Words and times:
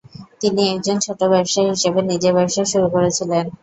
তিনি 0.41 0.61
একজন 0.73 0.97
ছোট 1.05 1.19
ব্যবসায়ী 1.31 1.67
হিসাবে 1.71 1.99
নিজের 2.03 2.33
ব্যবসা 2.37 2.63
শুরু 2.71 2.87
করেছিলেন। 2.95 3.45